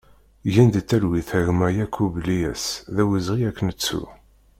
[0.53, 2.65] Gen di talwit a gma Yakub Lyas,
[2.95, 4.03] d awezɣi ad k-nettu!